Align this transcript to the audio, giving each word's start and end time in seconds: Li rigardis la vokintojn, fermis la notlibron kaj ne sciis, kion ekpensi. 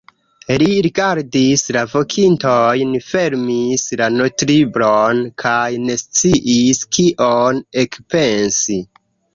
Li 0.61 0.69
rigardis 0.85 1.63
la 1.75 1.83
vokintojn, 1.91 2.95
fermis 3.11 3.85
la 4.01 4.09
notlibron 4.17 5.23
kaj 5.45 5.63
ne 5.87 6.01
sciis, 6.05 6.85
kion 6.99 7.63
ekpensi. 7.87 8.83